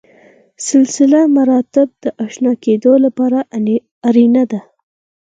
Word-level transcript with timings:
سلسله 0.69 1.19
مراتب 1.37 1.87
د 2.03 2.05
اشنا 2.25 2.53
کېدو 2.63 2.93
لپاره 3.05 3.39
اړینه 4.07 4.43
ده. 4.51 4.61